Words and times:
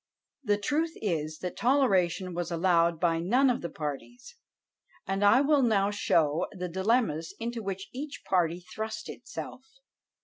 The 0.43 0.57
truth 0.57 0.93
is 0.95 1.37
that 1.43 1.55
TOLERATION 1.55 2.33
was 2.33 2.49
allowed 2.49 2.99
by 2.99 3.19
none 3.19 3.51
of 3.51 3.61
the 3.61 3.69
parties! 3.69 4.35
and 5.05 5.23
I 5.23 5.41
will 5.41 5.61
now 5.61 5.91
show 5.91 6.47
the 6.53 6.67
dilemmas 6.69 7.35
into 7.37 7.61
which 7.61 7.87
each 7.93 8.23
party 8.25 8.61
thrust 8.61 9.07
itself. 9.09 9.63